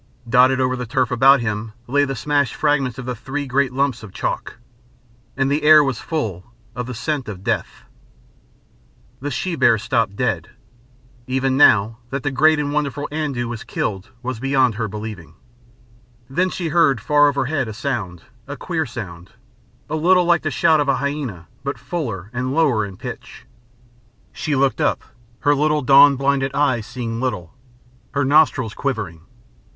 [0.27, 4.01] Dotted over the turf about him lay the smashed fragments of the three great lumps
[4.01, 4.57] of chalk.
[5.37, 6.43] And the air was full
[6.75, 7.83] of the scent of death.
[9.19, 10.49] The she bear stopped dead.
[11.27, 15.35] Even now, that the great and wonderful Andoo was killed was beyond her believing.
[16.27, 19.33] Then she heard far overhead a sound, a queer sound,
[19.87, 23.45] a little like the shout of a hyæna but fuller and lower in pitch.
[24.31, 25.03] She looked up,
[25.41, 27.53] her little dawn blinded eyes seeing little,
[28.15, 29.21] her nostrils quivering.